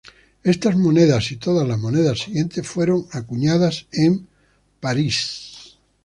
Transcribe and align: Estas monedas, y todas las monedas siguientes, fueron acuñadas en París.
Estas 0.43 0.75
monedas, 0.77 1.31
y 1.31 1.37
todas 1.37 1.67
las 1.67 1.77
monedas 1.77 2.17
siguientes, 2.21 2.67
fueron 2.67 3.05
acuñadas 3.11 3.85
en 3.91 4.25
París. 4.79 5.75